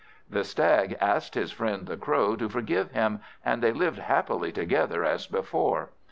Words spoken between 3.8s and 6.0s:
happily together as before.